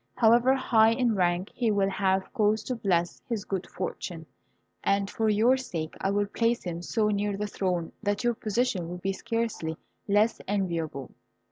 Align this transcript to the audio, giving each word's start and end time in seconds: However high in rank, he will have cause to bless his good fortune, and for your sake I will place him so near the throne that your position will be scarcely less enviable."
However 0.15 0.55
high 0.55 0.93
in 0.93 1.13
rank, 1.13 1.51
he 1.53 1.69
will 1.69 1.91
have 1.91 2.33
cause 2.33 2.63
to 2.63 2.75
bless 2.75 3.21
his 3.29 3.45
good 3.45 3.67
fortune, 3.67 4.25
and 4.83 5.07
for 5.07 5.29
your 5.29 5.57
sake 5.57 5.93
I 6.01 6.09
will 6.09 6.25
place 6.25 6.63
him 6.63 6.81
so 6.81 7.09
near 7.09 7.37
the 7.37 7.45
throne 7.45 7.91
that 8.01 8.23
your 8.23 8.33
position 8.33 8.89
will 8.89 8.97
be 8.97 9.13
scarcely 9.13 9.77
less 10.07 10.41
enviable." 10.47 11.11